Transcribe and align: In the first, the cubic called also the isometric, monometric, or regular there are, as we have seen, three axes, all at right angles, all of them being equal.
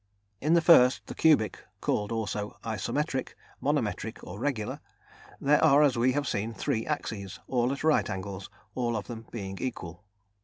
In 0.41 0.55
the 0.55 0.61
first, 0.63 1.05
the 1.05 1.13
cubic 1.13 1.59
called 1.79 2.11
also 2.11 2.57
the 2.63 2.69
isometric, 2.71 3.35
monometric, 3.61 4.17
or 4.23 4.39
regular 4.39 4.79
there 5.39 5.63
are, 5.63 5.83
as 5.83 5.95
we 5.95 6.13
have 6.13 6.27
seen, 6.27 6.55
three 6.55 6.87
axes, 6.87 7.39
all 7.47 7.71
at 7.71 7.83
right 7.83 8.09
angles, 8.09 8.49
all 8.73 8.97
of 8.97 9.05
them 9.05 9.27
being 9.31 9.59
equal. 9.59 10.03